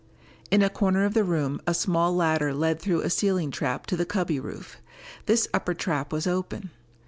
In 0.49 0.63
a 0.63 0.69
corner 0.71 1.05
of 1.05 1.13
the 1.13 1.23
room 1.23 1.61
a 1.67 1.75
small 1.75 2.15
ladder 2.15 2.55
led 2.55 2.79
through 2.81 3.01
a 3.01 3.09
ceiling 3.11 3.51
trap 3.51 3.85
to 3.85 3.95
the 3.95 4.03
cubby 4.03 4.39
roof. 4.39 4.77
This 5.27 5.47
upper 5.53 5.75
trap 5.75 6.11
was 6.11 6.25
open. 6.25 6.71